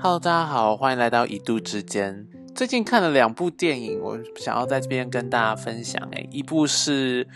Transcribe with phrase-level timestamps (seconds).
[0.00, 2.24] Hello，大家好，欢迎来到一度之间。
[2.54, 6.00] 最近看了两部电影，我想要在这边跟大家分享。
[6.12, 7.24] 诶，一部是《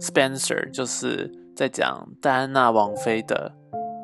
[0.00, 3.52] Spencer》，就是在讲戴安娜王妃的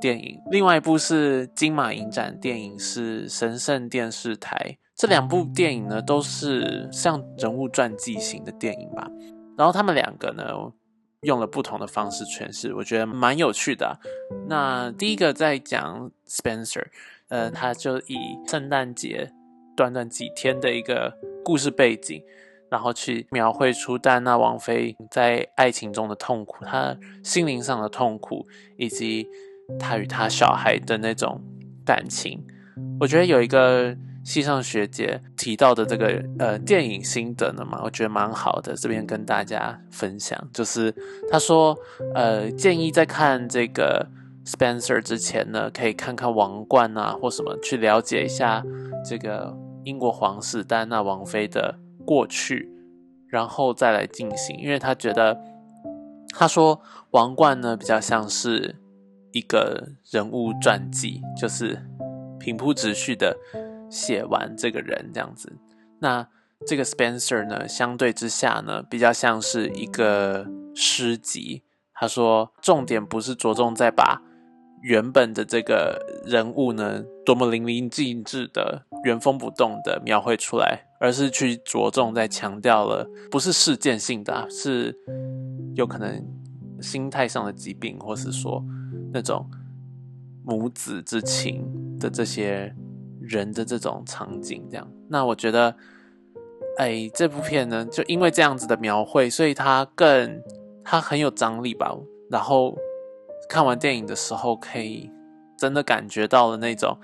[0.01, 4.77] 电影；另外一部是金马影展电影，是神圣电视台。
[4.97, 9.09] 这两部电影呢，都是像人物传记型的电影吧。
[9.57, 10.45] 然后他们两个呢，
[11.21, 14.01] 用了不同的方式诠释，我觉得蛮有趣的。
[14.49, 16.87] 那第一个在讲 Spencer。
[17.31, 19.31] 呃，他就以圣诞节
[19.77, 22.21] 短短几天的一个故事背景，
[22.69, 29.29] 然后去描绘出戴安娜王妃在爱情中的痛苦，她心灵上的痛苦，以及
[29.79, 31.41] 她与她小孩的那种
[31.87, 32.45] 感情。
[32.99, 40.93] 我觉得有一个西上学姐提到的这个呃电影心得呢嘛，我觉得蛮好的，这边跟大家分享，就是
[41.31, 41.79] 他说
[42.13, 44.05] 呃建议在看这个。
[44.51, 48.65] Spencer 之前呢，可以看看王冠啊，或什么去了解一下
[49.05, 52.69] 这个英国皇室戴安娜王妃的过去，
[53.29, 54.59] 然后再来进行。
[54.59, 55.39] 因为他觉得，
[56.31, 56.81] 他说
[57.13, 58.75] 王冠呢比较像是
[59.31, 61.87] 一个人物传记，就是
[62.41, 63.39] 平铺直叙的
[63.89, 65.57] 写完这个人这样子。
[66.01, 66.27] 那
[66.67, 71.63] 这个 Spencer 呢，相对之下呢，比较像是一个诗集。
[71.95, 74.21] 他说重点不是着重在把。
[74.83, 84.97] 原本的这个人物呢，多么淋漓尽致的、原封不动的描绘出来，而是去着重在强调了，不是事件性的啊，是
[85.75, 86.25] 有可能
[86.81, 88.65] 心态上的疾病，或是说
[89.13, 89.49] 那种
[90.45, 92.75] 母子之情的这些
[93.21, 94.91] 人的这种场景，这样。
[95.09, 95.77] 那我觉得，
[96.79, 100.43] 哎，这部片呢，就因为这样子的描绘，所以它更
[100.83, 101.95] 它很有张力吧，
[102.31, 102.75] 然后。
[103.51, 105.11] 看完电影的时候，可以
[105.59, 106.97] 真的感觉到了那种，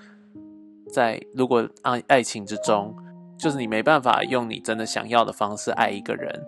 [0.93, 2.95] 在如果爱爱情之中，
[3.37, 6.41] 就是你没办法用你真的想要的方式爱一个人，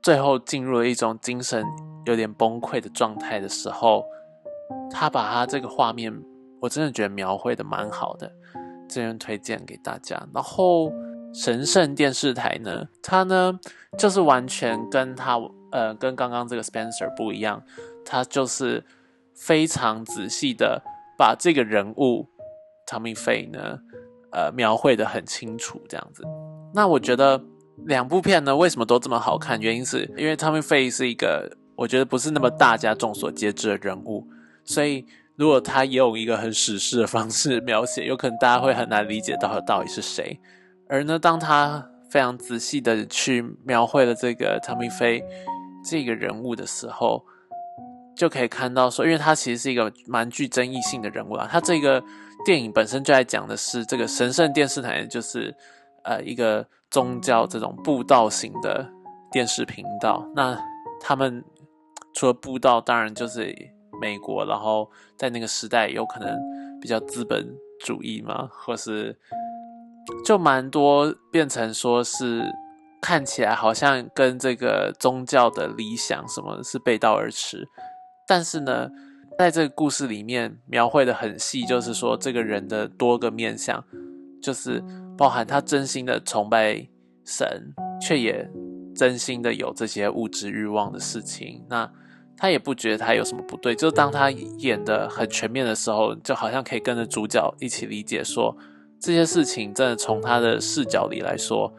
[0.00, 1.62] 最后进入了一种精神
[2.06, 4.02] 有点崩溃的状态的时候，
[4.90, 6.10] 他把他这个画面，
[6.58, 8.32] 我真的觉得描绘的蛮好的，
[8.88, 10.26] 这边推荐给大家。
[10.32, 10.90] 然后
[11.34, 13.60] 神圣电视台呢，它呢
[13.98, 15.38] 就是完全跟他
[15.70, 17.62] 呃跟刚刚这个 Spencer 不一样，
[18.06, 18.82] 它就是。
[19.38, 20.82] 非常仔细的
[21.16, 22.28] 把这个人物
[22.86, 23.78] Tommy Faye 呢，
[24.32, 26.22] 呃，描绘的很清楚，这样子。
[26.74, 27.42] 那我觉得
[27.86, 29.60] 两部片呢，为什么都这么好看？
[29.60, 34.26] 原因是因为 Tommy Faye 是一个我觉得不是那么大家众所皆知的人物，
[34.64, 35.06] 所以
[35.36, 40.40] 如果他也用一个很史诗的方式描写，有可能大家会很难理解到他到底是谁。
[40.88, 45.22] 而呢，当他非常仔细的去描绘了这个 Tommy Faye
[45.84, 47.24] 这个人物的时候，
[48.18, 51.48] 就可以看到说，因为他其实是一个蛮具争议性的人物啊。
[51.48, 52.02] 他这个
[52.44, 55.54] 电影本身就在讲的是这个神圣电视台，就是
[56.02, 58.84] 呃一个宗教这种布道型的
[59.30, 60.28] 电视频道。
[60.34, 60.60] 那
[61.00, 61.44] 他们
[62.12, 63.54] 除了布道，当然就是
[64.00, 66.36] 美国，然后在那个时代有可能
[66.80, 67.48] 比较资本
[67.84, 69.16] 主义嘛，或是
[70.24, 72.42] 就蛮多变成说是
[73.00, 77.64] 看起来好像跟这个宗教的理想什么是背道而驰。
[78.28, 78.90] 但是呢，
[79.38, 83.82] 在这个故事里面描绘的很细，就是说这个人的多个面相，
[84.42, 84.84] 就是
[85.16, 86.86] 包含他真心的崇拜
[87.24, 88.46] 神，却也
[88.94, 91.64] 真心的有这些物质欲望的事情。
[91.70, 91.90] 那
[92.36, 98.54] 他也不觉得他有什么不对，就当他演的很全面的时候，就好像可以跟着主角一起理解，说
[99.00, 101.72] 这些事情真的从他的视角里来说，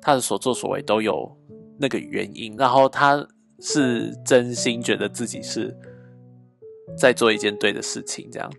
[0.00, 1.36] 他的所作所为都有
[1.78, 3.28] 那个原因，然后他。
[3.60, 5.74] 是真心觉得自己是
[6.96, 8.50] 在做一件对的事情，这样，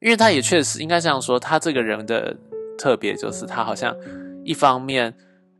[0.00, 2.36] 因为他也确实应该这样说，他这个人的
[2.78, 3.96] 特别就是他好像
[4.44, 5.14] 一方面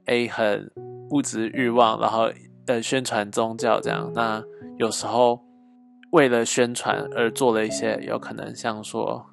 [0.07, 0.71] A 很
[1.11, 2.31] 物质欲望，然后
[2.67, 4.43] 呃宣传宗教这样，那
[4.79, 5.41] 有时候
[6.13, 9.27] 为了宣传而做了一些有可能像说，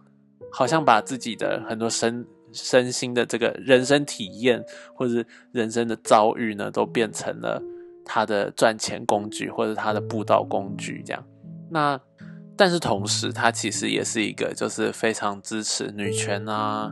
[0.51, 4.63] 好像把自己的很多身身心的这个人生体验
[4.95, 7.61] 或者人生的遭遇呢，都变成了。
[8.07, 11.23] 他的赚钱工具或者他的布道工具，这样。
[11.69, 11.99] 那
[12.55, 16.91] 但是同时，他其实也是一个就是非常支持女权啊，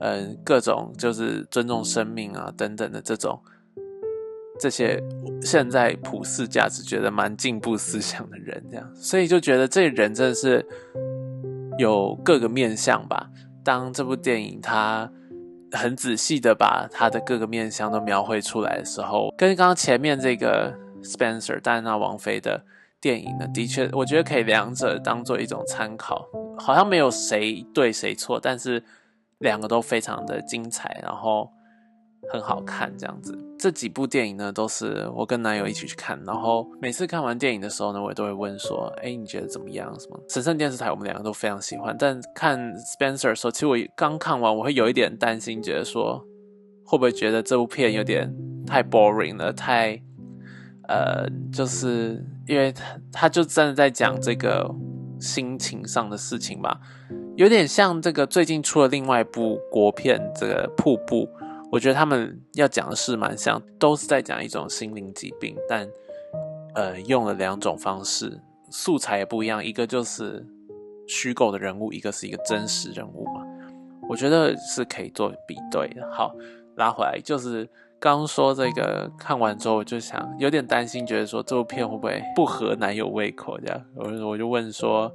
[0.00, 3.40] 嗯，各种就是尊重生命啊等等的这种
[4.58, 5.02] 这些
[5.40, 8.90] 现在普世价值觉得蛮进步思想的人，这样。
[8.94, 10.66] 所以就觉得这人真的是
[11.78, 13.30] 有各个面相吧。
[13.64, 15.10] 当这部电影它。
[15.72, 20.72] 很仔细的把他的各个面相都描绘出来的时候，跟刚刚前面这个
[21.02, 22.64] Spencer 戴安娜王妃的
[23.00, 26.26] 电影呢，的确，我觉得可以两者当做一种参考。
[26.58, 28.82] 好像没有谁对谁错，但是
[29.38, 31.50] 两个都非常的精彩，然后
[32.30, 33.36] 很好看这样子。
[33.58, 41.96] 这几部电影呢，都是我跟男友一起去看，然后每次看完电影的时候呢，我也都会问说：“哎，你觉得怎么样？”什么神圣电视台，我们两个都非常喜欢。
[41.98, 46.22] 但看 Spencer 的时候，其实我刚看完，我会有一点担心，觉得说
[46.84, 48.32] 会不会觉得这部片有点
[48.66, 50.00] 太 boring 了，太
[50.88, 54.70] 呃，就是因为他他就真的在讲这个
[55.18, 56.78] 心情上的事情吧。
[57.36, 61.28] 有点像这个最近出了另外一部国片，这个瀑布，
[61.76, 65.86] 我觉得他们要讲的是蛮像，都是在讲一种心灵疾病，但
[66.74, 68.40] 呃用了两种方式，
[68.70, 70.42] 素材也不一样，一个就是
[71.06, 73.46] 虚构的人物，一个是一个真实人物嘛，
[74.08, 76.10] 我觉得是可以做比对的。
[76.10, 76.34] 好，
[76.76, 77.68] 拉回来就是。
[77.98, 83.58] 刚说这个看完之后，我就想有点担心，觉得说这部片会不会不合男友胃口？
[83.58, 85.10] 这样，我我就问说：“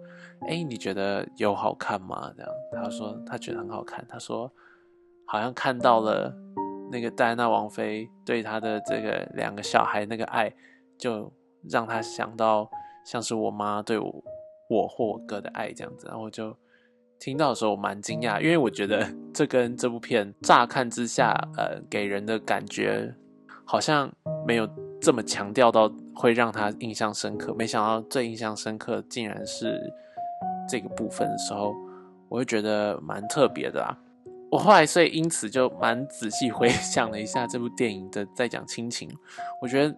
[0.50, 4.04] 哎，你觉得有好看吗？”这样，他说他觉得很好看。
[4.10, 4.52] 他说
[5.28, 6.36] 好像看到了
[6.92, 10.54] 那个戴安娜王妃对她的这个两个小孩那个爱，
[10.98, 11.32] 就
[11.70, 12.70] 让他想到
[13.06, 14.24] 像是我妈对我
[14.70, 16.56] 我或我哥的爱这样子，然后就。
[17.24, 23.14] 听到的时候我蛮惊讶，因为我觉得这跟这部片乍看之下，呃，给人的感觉
[23.64, 24.12] 好像
[24.44, 24.68] 没有
[25.00, 27.54] 这么强调到会让他印象深刻。
[27.54, 29.80] 没想到最印象深刻竟然是
[30.68, 31.76] 这个部分的时候，
[32.28, 33.96] 我会觉得蛮特别的啦。
[34.52, 39.10] 我后来所以因此就蛮仔细回 想了一下这部电影的在讲亲情，
[39.62, 39.96] 我觉得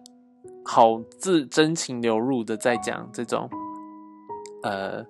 [0.64, 3.50] 好自真情流露的在讲这种，
[4.62, 5.04] 呃。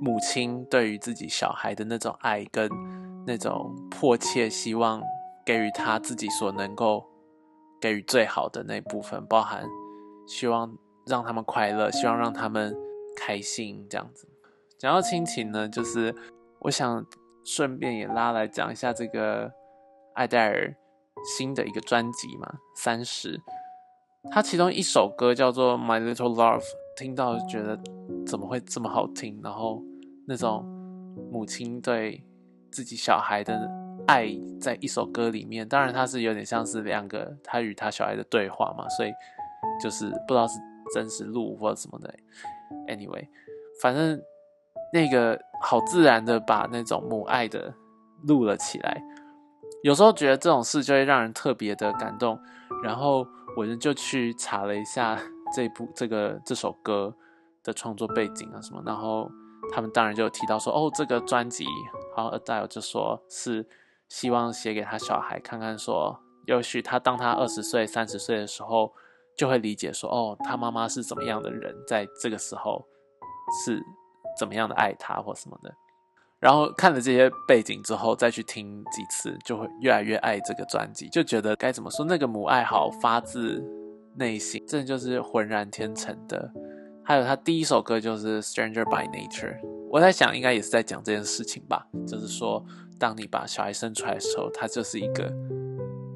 [0.00, 2.68] 母亲对于自己小孩的那种爱，跟
[3.24, 5.00] 那种迫切希望
[5.46, 7.02] 给予他自己所能够
[7.80, 9.64] 给予最好的那部分，包含
[10.26, 10.76] 希望
[11.06, 12.76] 让他们快乐，希望让他们
[13.16, 14.28] 开心，这样子。
[14.76, 16.14] 讲到亲情呢，就是
[16.58, 17.06] 我想
[17.44, 19.52] 顺便也拉来讲一下这个
[20.14, 20.74] 艾黛尔
[21.36, 23.40] 新的一个专辑嘛，三十，
[24.30, 26.60] 他其中一首歌叫做《My Little Love》。
[26.96, 27.76] 听到觉得
[28.24, 29.40] 怎么会这么好听？
[29.42, 29.82] 然后
[30.28, 30.64] 那种
[31.32, 32.24] 母亲对
[32.70, 33.68] 自己小孩的
[34.06, 34.28] 爱，
[34.60, 39.12] 在一首歌里面，当然它是有点像是两个他与他小孩的对话嘛，所以
[39.82, 40.60] 就是不知道是
[40.94, 42.14] 真实录或者什么的。
[42.86, 43.26] Anyway，
[43.82, 44.22] 反正
[44.92, 47.74] 那个好自然的把那种母爱的
[48.22, 49.02] 录了起来。
[49.82, 52.38] 有时候觉得这种事就会让人特别的感动，
[52.82, 53.26] 然后
[53.56, 55.18] 我就去查了一下。
[55.54, 57.14] 这部这个这首歌
[57.62, 59.30] 的创作背景啊什么，然后
[59.70, 61.64] 他们当然就提到说，哦，这个专辑，
[62.16, 63.64] 然后 Adele 就说是
[64.08, 66.18] 希望写给他小孩看看，说
[66.48, 68.92] 也许他当他二十岁、三十岁的时候，
[69.36, 72.84] 就会理解说，哦，他妈妈是怎么样的人，在这个时候
[73.64, 73.80] 是
[74.38, 75.74] 怎么样的爱他或什么的。
[76.40, 83.62] 然后看了这些背景之后，再去听几次，就会越来越爱这个专辑，就觉得该怎么说，那个母爱好发自。
[84.16, 86.48] 内心，真的就是浑然天成的。
[87.04, 89.60] 还有他第一首歌就是《Stranger by Nature》，
[89.90, 91.84] 我在想应该也是在讲这件事情吧。
[92.06, 92.64] 就是说，
[92.96, 95.28] 当你把小孩生出来的时候，他就是一个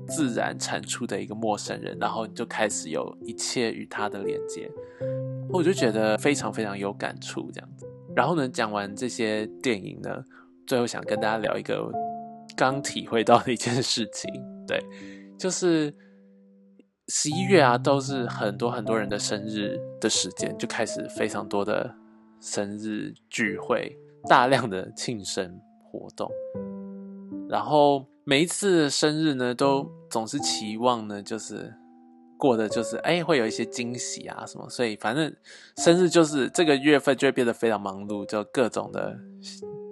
[0.07, 4.71] 自然产出的一个陌生人，然后你就开始有一切与他的连接。
[5.51, 7.85] 我就觉得非常非常有感触这样子。
[8.19, 10.11] 然后呢，讲完这些电影呢，
[10.67, 11.89] 最后想跟大家聊一个
[12.57, 14.29] 刚体会到的一件事情，
[14.67, 14.85] 对，
[15.39, 15.95] 就是。
[17.11, 21.91] 十一月啊，都是很多很多人的生日的时间，就开始非常多的
[22.39, 23.97] 生日聚会，
[24.29, 26.31] 大量的庆生活动。
[27.49, 31.73] 然后每一次生日呢，都总是期望呢，就是
[32.39, 34.67] 过的就是哎，会有一些惊喜啊什么。
[34.71, 35.31] 所以反正
[35.77, 39.19] 生日就是这个月份就会变得非常忙碌，就各种的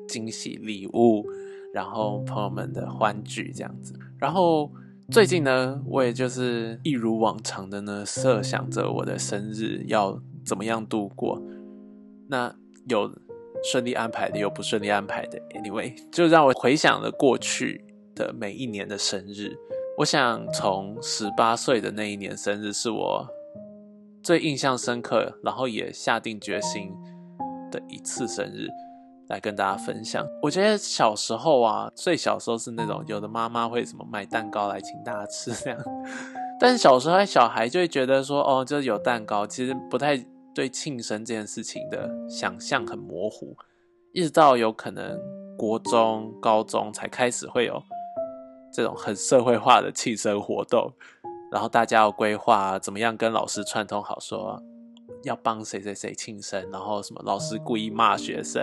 [0.09, 1.27] 惊喜礼物，
[1.75, 4.71] 然后朋友们的欢聚这样子，然后。
[5.09, 11.41] 最近呢，我也就是一如往常的呢，设想着我的生日要怎么样度过。
[12.27, 12.53] 那
[12.89, 13.09] 有
[13.63, 15.41] 顺利安排的，有不顺利安排的。
[15.51, 17.85] Anyway，就让我回想了过去
[18.17, 19.57] 的每一年的生日。
[19.99, 23.27] 我想从十八岁的那一年生日是我
[24.23, 26.93] 最印象深刻，然后也下定决心
[27.71, 28.69] 的一次生日。
[29.29, 35.81] 来跟大家分享，我觉得小时候啊，最小时候是那种有的妈妈会什么买蛋糕来请大家吃这样，
[36.61, 40.17] 但是小时候小孩就会觉得说，哦，就是有蛋糕，其实不太
[40.55, 43.57] 对庆生这件事情的想象很模糊，
[44.13, 45.19] 一直到有可能
[45.59, 47.83] 国中、高中才开始会有
[48.77, 50.93] 这种很社会化的庆生活动，
[51.51, 54.63] 然后大家要规划怎么样跟老师串通好说。
[55.25, 58.63] 要帮谁谁谁庆生，然后什么老师故意骂学生，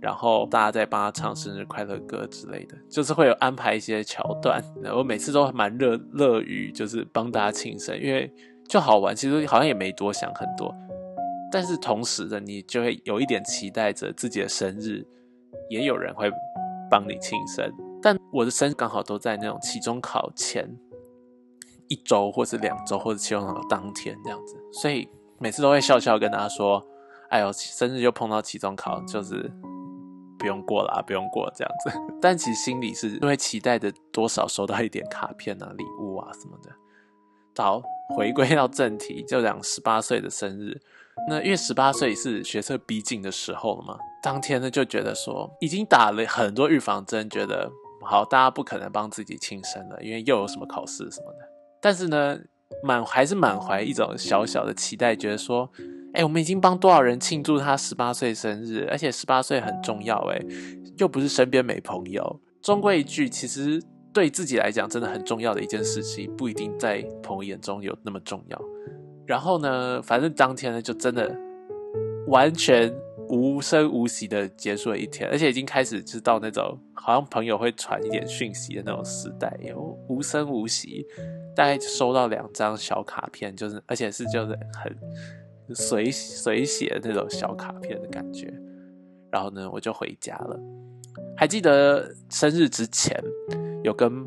[0.00, 4.60] 然后大家在帮他唱生日快乐歌之类的，就是会有安排一些桥段。
[4.92, 8.30] 我每次都蛮乐乐于就是帮大家庆生，因为
[8.68, 10.74] 就好玩，其实好像也没多想很多。
[11.52, 15.06] 但是同时的，你就会有一点期待着自己的生日，
[15.70, 16.30] 也有人会
[16.90, 17.72] 帮你庆生。
[18.06, 20.64] 但我的生日刚好都在那种期中考前
[21.88, 25.08] 一周，或者两周，或者期中考当天这样子，所以
[25.40, 26.80] 每次都会笑笑跟大家说
[27.30, 29.50] ：“哎呦，生日又碰到期中考，就是
[30.38, 31.90] 不用过了，不用过这样子。”
[32.22, 36.70] 但其实心里是因为期待的多少收到一点卡片啊、礼物啊什么的。
[37.56, 37.82] 好，
[38.16, 40.80] 回归到正题，就讲十八岁的生日。
[41.28, 47.68] 那因为十八岁是学测逼近的时候了嘛，当天呢就觉得说已经打了很多预防针，觉得
[48.06, 51.38] 好，大家不可能帮自己庆生了，因为又有什么考试什么的。
[51.82, 52.38] 但是呢，
[52.82, 55.70] 满还是满怀一种小小的期待，觉得说，
[56.14, 60.40] 哎，我们已经帮多少人庆祝他十八岁生日，而且十八岁很重要，哎，
[60.98, 62.40] 又不是身边没朋友。
[62.62, 63.80] 终归一句，其实
[64.12, 68.60] 对自己来讲真的很重要的一件事情，不一定在朋友眼中有那么重要。
[69.26, 71.36] 然后呢，反正当天呢，就真的
[72.28, 72.92] 完全
[73.28, 81.06] 无声无息的结束了一天，而且已经开始知道那种好像朋友会传一点讯息的那种时代，有无声无息，
[81.54, 88.52] 大概收到两张小卡片，就是而且是就是很随随写的那种小卡片的感觉。
[89.30, 90.58] 然后呢，我就回家了。
[91.36, 93.20] 还记得生日之前
[93.82, 94.26] 有跟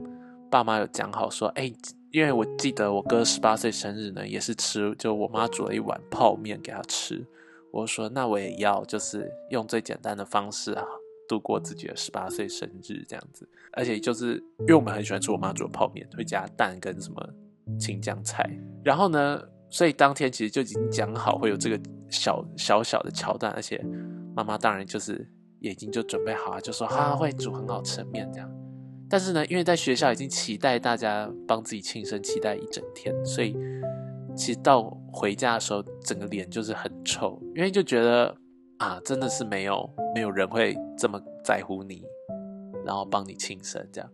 [0.49, 1.71] 爸妈有讲好说，哎。
[2.11, 7.23] 因为我记得我哥十八岁生日呢，也是吃就我妈煮了一碗泡面给他吃。
[7.71, 10.83] 我说那我也要，就是用最简单的方式啊，
[11.27, 13.47] 度过自己的十八岁生日这样子。
[13.73, 17.29] 而且就是因为我们很喜欢吃我妈煮的泡面，会加蛋跟什么
[17.79, 18.49] 青江菜。
[18.83, 23.79] 然后呢，所以当天其实就已经讲好会有这个小小小的桥段，而且
[24.35, 28.51] 妈妈当然就是也已经就准备好了，就说她会煮很好吃的面这样。
[29.11, 33.55] 但是呢，因为在学校已经期待大家帮自己庆生，期待一整天，所以
[34.39, 34.81] 其实到
[35.11, 38.33] 回家的时候，整个脸就是很臭，因为就觉得
[38.77, 42.05] 啊，真的是没有没有人会这么在乎你，
[42.85, 44.09] 然后帮你庆生这样，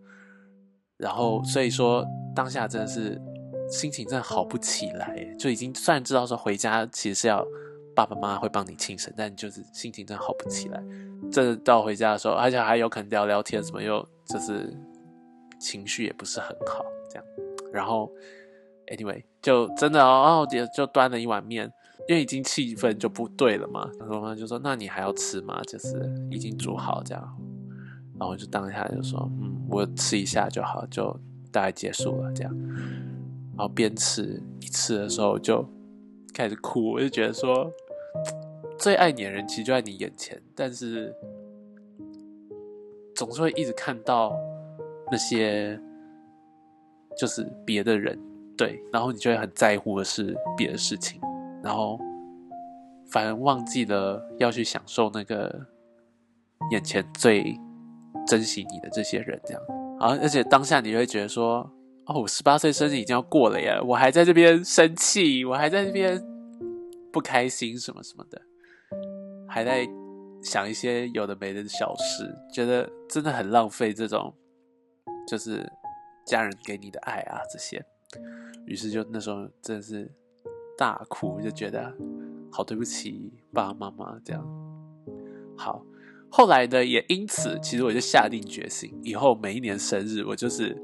[0.97, 2.03] 然后所以说
[2.35, 3.21] 当下真的是
[3.69, 7.45] 心情真的好不起来，就已经虽然知道说回家其实是要
[7.95, 10.83] 爸爸妈妈会帮你庆生，但就是心情真的好不起来。
[11.31, 14.75] 真的到回家的时候，而且还有可能聊聊天什么，又就是
[15.59, 17.25] 情绪也不是很好，这样。
[17.71, 18.11] 然后
[18.87, 21.71] ，anyway，就真的哦，就就端了一碗面，
[22.07, 23.89] 因为已经气氛就不对了嘛。
[23.99, 25.61] 然后妈就说：“那你还要吃吗？
[25.63, 27.37] 就是已经煮好这样。”
[28.17, 31.17] 然后我就当下就说：“嗯，我吃一下就好，就
[31.51, 32.53] 大概结束了这样。”
[33.57, 35.67] 然后边吃一吃的时候就
[36.33, 37.71] 开始哭，我就觉得说。
[38.77, 41.15] 最爱你的人其实就在你眼前，但是
[43.15, 44.37] 总是会一直看到
[45.09, 45.79] 那些
[47.17, 48.19] 就是别的人，
[48.57, 51.19] 对，然后你就会很在乎的是别的事情，
[51.63, 51.99] 然后
[53.11, 55.67] 反而忘记了要去享受那个
[56.71, 57.59] 眼前最
[58.25, 59.61] 珍惜你的这些人，这样
[59.99, 61.69] 啊，而且当下你会觉得说，
[62.05, 66.21] 哦，我十八岁生日已经要过了耶，我还在这边生气，我还在这边
[67.11, 68.41] 不开心，什么什么的。
[69.47, 69.87] 还在
[70.41, 74.33] 想一些有的没的小事，觉得真的很浪费这种，
[75.27, 75.71] 就是
[76.25, 77.85] 家人给你的爱啊这些。
[78.65, 80.11] 于是就那时候真的是
[80.77, 81.93] 大哭，就觉得
[82.51, 84.45] 好对不起爸爸妈妈这样。
[85.57, 85.83] 好，
[86.29, 90.75] 后来呢也因此，其实我就下定决心，以后每一年生日我就是，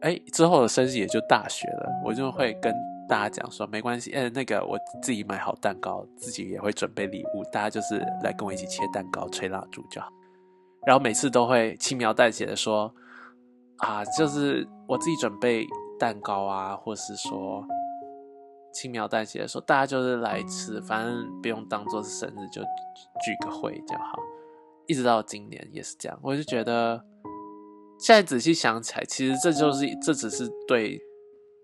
[0.00, 2.72] 哎之后的生日也就大学了，我就会跟。
[3.08, 10.12] 大家讲说没关系，嗯，那个我自己买好蛋糕，自己也会准备礼物，大家就是来跟我一起切蛋糕、吹蜡烛就好。
[10.86, 12.94] 然后每次都会轻描淡写的说，
[13.78, 15.66] 啊，就是我自己准备
[15.98, 17.64] 蛋糕啊，或是说
[18.72, 24.18] 轻描淡写的说，大家就是来吃，反正不用当做是生日，就聚个会就好。
[24.86, 27.04] 一直到今年也是这样，我就觉得
[27.98, 31.00] 现在仔细想起来，其实这就是这只是对。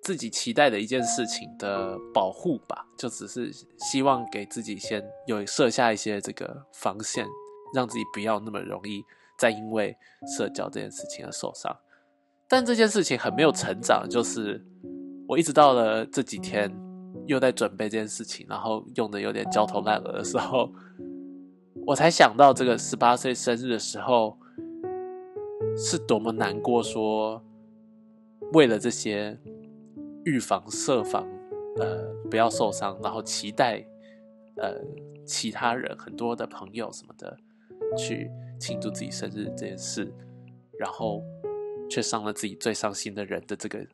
[0.02, 7.26] 自己期待的一件事情的保护吧，就只是希望给自己先有设下一些这个防线，
[7.74, 9.02] 让自己不要那么容易
[9.38, 9.96] 再因为
[10.36, 11.74] 社交这件事情而受伤。
[12.48, 14.64] 但这件事情很没有成长，就是
[15.28, 16.70] 我一直到了这几天
[17.26, 20.70] 又在准备这件事情，然后用的有点焦头烂额的时候，
[21.86, 24.38] 我才想到这个十八岁生日的时候
[25.76, 27.42] 是多么难过，说
[28.52, 29.38] 为了这些。
[30.26, 31.28] 预防、设防，
[31.76, 33.84] 呃，不要受伤，然后期待
[34.56, 34.80] 呃
[35.26, 37.36] 其他人很多的朋友什么的
[37.94, 40.10] 去庆祝自己生日这件事，
[40.78, 41.22] 然后
[41.90, 43.86] 却伤了自己最伤心的人的这个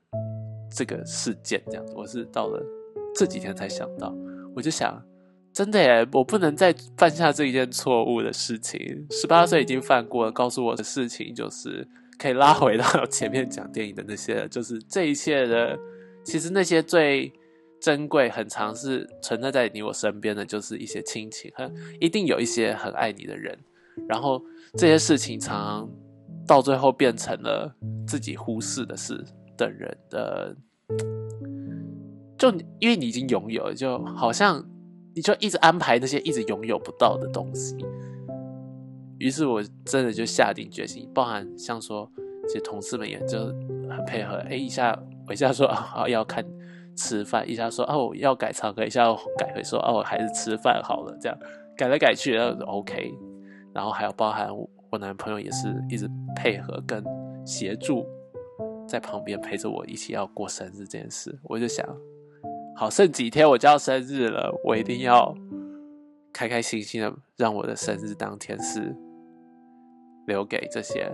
[0.74, 2.62] 这个事件，这样子，我是到了
[3.14, 4.14] 这几天才想到，
[4.54, 5.02] 我就想，
[5.52, 9.06] 真的耶，我不能再犯下这一件错误的事情。
[9.10, 11.86] 十八岁已经犯过了，告诉我的事情就是
[12.18, 15.78] 可以拉回到前面讲电影的那些，就是这一切的，
[16.24, 17.32] 其实那些最。
[17.82, 23.58] 珍贵很长是存在在你我身边的，就是一些亲情，很一定有一些很爱你的人，
[24.06, 24.38] 然后
[24.76, 25.90] 这些事情常常
[26.46, 27.74] 到最后变成了
[28.06, 29.24] 自己忽视的事
[29.56, 30.56] 的人的，
[32.38, 34.64] 就因为你已经拥有，就好像
[35.14, 37.76] 你就一直安排那些一直拥有不到的东西，
[39.18, 42.10] 于是我真的就下定决心，包含像说，
[42.48, 43.38] 其实同事们也就
[43.88, 46.44] 很配合，哎，一下我一下说啊要看。
[46.96, 49.04] 吃饭一下说哦要改唱歌，一下
[49.38, 51.38] 改回说哦还是吃饭好了，这样
[51.74, 53.14] 改来改去然后 OK，
[53.72, 54.50] 然后还有包含
[54.90, 57.04] 我男朋友也是一直配合跟
[57.46, 58.06] 协助
[58.88, 61.86] 在旁边陪着我一起要过生日这件事，我就想
[62.76, 65.34] 好剩几天我就要生日了，我一定要
[66.32, 68.94] 开开心心的让我的生日当天是
[70.26, 71.10] 留给这些，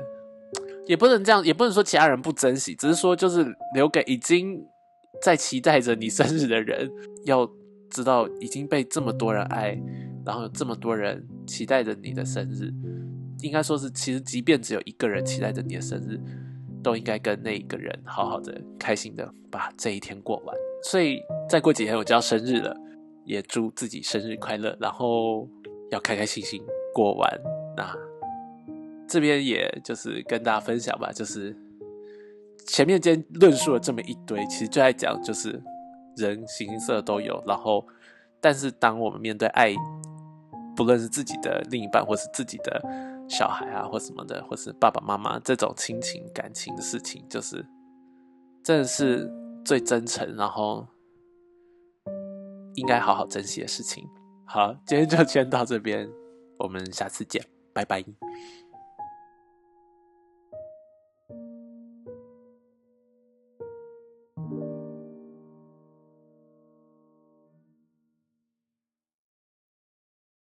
[0.87, 4.65] 也不能这样，也不能说其他人不珍惜，只是说就是留给已经。
[5.23, 6.91] 在期待着你生日的人，
[7.25, 7.51] 要
[7.89, 9.71] 知道已经被这么多人爱，
[10.27, 12.71] 然后有这么多人期待着你的生日，
[13.41, 16.21] 应该说是，其实即便只有一个人期待着你的生日，
[16.83, 20.57] 都应该跟那一个人好好的、开心的把这一天过完。
[20.83, 22.77] 所以再过几天我就要生日了，
[23.25, 25.49] 也祝自己生日快乐，然后
[25.91, 26.63] 要开开心心
[26.95, 27.41] 过完。
[27.77, 27.97] 那
[29.09, 31.57] 这边也就是跟大家分享吧，就是。
[32.69, 35.63] 前面间论述了这么一堆，其实就在讲，就是
[36.17, 37.87] 人形形色都有，然后，
[38.41, 39.73] 但是当我们面对爱，
[40.75, 42.83] 不论是自己的另一半，或是自己的
[43.29, 47.65] 小孩啊，或什么的，或是爸爸妈妈这种亲情感情的事情，就是
[48.63, 49.31] 真的是
[49.65, 50.87] 最真诚，然后
[52.75, 54.09] 应该好好珍惜的事情。
[54.45, 56.09] 好，今天就先到这边，
[56.59, 58.05] 我们下次见，拜拜。